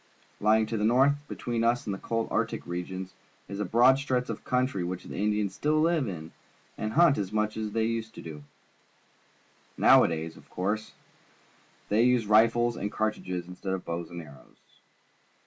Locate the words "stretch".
3.99-4.31